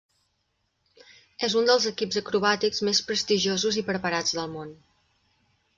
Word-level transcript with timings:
És 1.47 1.57
un 1.61 1.69
dels 1.71 1.85
equips 1.91 2.19
acrobàtics 2.23 2.83
més 2.89 3.03
prestigiosos 3.11 3.79
i 3.83 3.87
preparats 3.93 4.39
del 4.41 4.53
món. 4.57 4.75